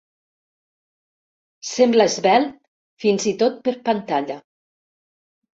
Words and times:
Sembla 1.73 2.07
esvelt 2.11 2.55
fins 3.05 3.29
i 3.33 3.35
tot 3.43 3.63
per 3.69 3.77
pantalla. 3.91 4.43